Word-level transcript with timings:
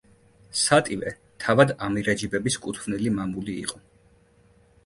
სატივე 0.59 1.11
თავად 1.45 1.73
ამირეჯიბების 1.89 2.57
კუთვნილი 2.65 3.15
მამული 3.19 3.59
იყო. 3.67 3.83